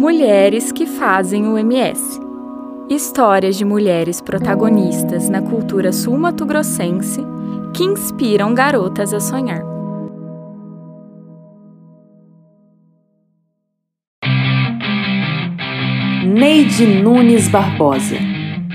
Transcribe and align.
Mulheres 0.00 0.72
que 0.72 0.86
fazem 0.86 1.46
o 1.46 1.58
MS. 1.58 2.18
Histórias 2.88 3.54
de 3.54 3.66
mulheres 3.66 4.18
protagonistas 4.18 5.28
na 5.28 5.42
cultura 5.42 5.92
sul-mato-grossense 5.92 7.20
que 7.74 7.84
inspiram 7.84 8.54
garotas 8.54 9.12
a 9.12 9.20
sonhar. 9.20 9.62
Neide 16.24 16.86
Nunes 17.02 17.48
Barbosa, 17.48 18.16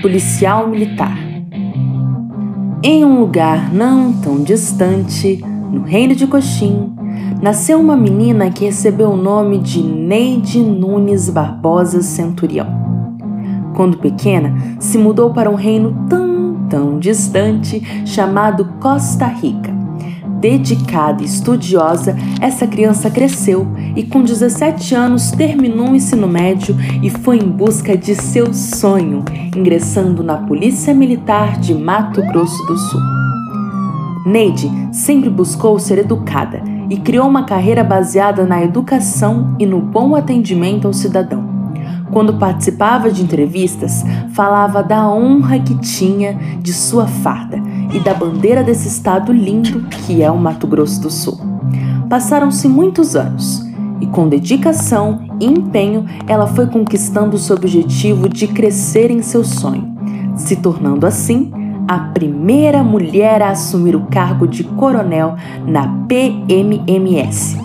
policial 0.00 0.68
militar. 0.68 1.18
Em 2.84 3.04
um 3.04 3.18
lugar 3.18 3.74
não 3.74 4.12
tão 4.20 4.44
distante, 4.44 5.40
no 5.72 5.82
reino 5.82 6.14
de 6.14 6.28
Coxim, 6.28 6.95
nasceu 7.46 7.78
uma 7.78 7.96
menina 7.96 8.50
que 8.50 8.64
recebeu 8.64 9.10
o 9.10 9.16
nome 9.16 9.58
de 9.58 9.80
Neide 9.80 10.58
Nunes 10.58 11.30
Barbosa 11.30 12.02
Centurião. 12.02 12.66
Quando 13.76 13.98
pequena, 13.98 14.52
se 14.80 14.98
mudou 14.98 15.32
para 15.32 15.48
um 15.48 15.54
reino 15.54 16.08
tão, 16.10 16.66
tão 16.68 16.98
distante 16.98 17.80
chamado 18.04 18.64
Costa 18.80 19.26
Rica. 19.26 19.72
Dedicada 20.40 21.22
e 21.22 21.26
estudiosa, 21.26 22.16
essa 22.40 22.66
criança 22.66 23.08
cresceu 23.08 23.64
e, 23.94 24.02
com 24.02 24.24
17 24.24 24.96
anos, 24.96 25.30
terminou 25.30 25.90
o 25.90 25.94
ensino 25.94 26.26
médio 26.26 26.74
e 27.00 27.08
foi 27.08 27.38
em 27.38 27.48
busca 27.48 27.96
de 27.96 28.16
seu 28.16 28.52
sonho, 28.52 29.24
ingressando 29.56 30.24
na 30.24 30.36
Polícia 30.36 30.92
Militar 30.92 31.60
de 31.60 31.72
Mato 31.74 32.20
Grosso 32.22 32.66
do 32.66 32.76
Sul. 32.76 33.00
Neide 34.26 34.68
sempre 34.90 35.30
buscou 35.30 35.78
ser 35.78 35.98
educada 35.98 36.74
e 36.88 36.96
criou 36.96 37.28
uma 37.28 37.44
carreira 37.44 37.82
baseada 37.82 38.44
na 38.44 38.62
educação 38.62 39.54
e 39.58 39.66
no 39.66 39.80
bom 39.80 40.14
atendimento 40.14 40.86
ao 40.86 40.92
cidadão. 40.92 41.56
Quando 42.12 42.38
participava 42.38 43.10
de 43.10 43.22
entrevistas, 43.22 44.04
falava 44.32 44.82
da 44.82 45.08
honra 45.08 45.58
que 45.58 45.74
tinha 45.78 46.34
de 46.60 46.72
sua 46.72 47.06
farda 47.06 47.60
e 47.92 47.98
da 48.00 48.14
bandeira 48.14 48.62
desse 48.62 48.88
estado 48.88 49.32
lindo 49.32 49.80
que 49.88 50.22
é 50.22 50.30
o 50.30 50.38
Mato 50.38 50.66
Grosso 50.66 51.00
do 51.00 51.10
Sul. 51.10 51.38
Passaram-se 52.08 52.68
muitos 52.68 53.16
anos 53.16 53.66
e, 54.00 54.06
com 54.06 54.28
dedicação 54.28 55.20
e 55.40 55.46
empenho, 55.46 56.04
ela 56.26 56.46
foi 56.46 56.66
conquistando 56.66 57.36
seu 57.38 57.56
objetivo 57.56 58.28
de 58.28 58.46
crescer 58.46 59.10
em 59.10 59.22
seu 59.22 59.42
sonho, 59.42 59.94
se 60.36 60.56
tornando 60.56 61.06
assim 61.06 61.50
a 61.86 61.98
primeira 61.98 62.82
mulher 62.82 63.42
a 63.42 63.50
assumir 63.50 63.94
o 63.94 64.06
cargo 64.06 64.46
de 64.46 64.64
coronel 64.64 65.36
na 65.66 65.86
PMMS. 66.08 67.56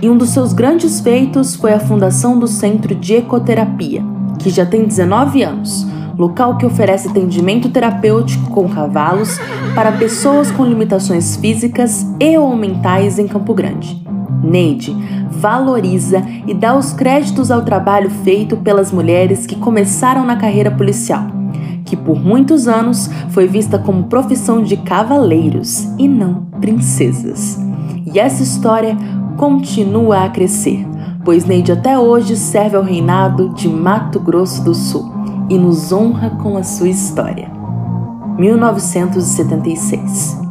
E 0.00 0.08
um 0.08 0.16
dos 0.16 0.30
seus 0.30 0.52
grandes 0.52 1.00
feitos 1.00 1.54
foi 1.54 1.72
a 1.72 1.80
fundação 1.80 2.38
do 2.38 2.46
Centro 2.46 2.94
de 2.94 3.14
Ecoterapia, 3.14 4.02
que 4.38 4.50
já 4.50 4.64
tem 4.64 4.84
19 4.84 5.42
anos, 5.42 5.86
local 6.18 6.56
que 6.56 6.66
oferece 6.66 7.08
atendimento 7.08 7.68
terapêutico 7.68 8.50
com 8.50 8.68
cavalos 8.68 9.38
para 9.74 9.92
pessoas 9.92 10.50
com 10.50 10.64
limitações 10.64 11.36
físicas 11.36 12.06
e 12.20 12.38
ou 12.38 12.54
mentais 12.56 13.18
em 13.18 13.26
Campo 13.26 13.52
Grande. 13.52 14.04
Neide 14.42 14.96
valoriza 15.28 16.22
e 16.46 16.54
dá 16.54 16.74
os 16.74 16.92
créditos 16.92 17.50
ao 17.50 17.62
trabalho 17.62 18.08
feito 18.08 18.56
pelas 18.56 18.90
mulheres 18.90 19.46
que 19.46 19.56
começaram 19.56 20.24
na 20.24 20.36
carreira 20.36 20.70
policial 20.70 21.35
que 21.86 21.96
por 21.96 22.20
muitos 22.20 22.68
anos 22.68 23.08
foi 23.30 23.46
vista 23.46 23.78
como 23.78 24.04
profissão 24.04 24.62
de 24.62 24.76
cavaleiros 24.76 25.88
e 25.98 26.06
não 26.06 26.42
princesas. 26.60 27.58
E 28.12 28.18
essa 28.18 28.42
história 28.42 28.94
continua 29.38 30.24
a 30.24 30.28
crescer, 30.28 30.86
pois 31.24 31.46
Neide 31.46 31.72
até 31.72 31.98
hoje 31.98 32.36
serve 32.36 32.76
ao 32.76 32.82
reinado 32.82 33.54
de 33.54 33.68
Mato 33.68 34.20
Grosso 34.20 34.62
do 34.62 34.74
Sul 34.74 35.10
e 35.48 35.56
nos 35.56 35.92
honra 35.92 36.28
com 36.30 36.58
a 36.58 36.62
sua 36.62 36.88
história. 36.88 37.50
1976 38.38 40.45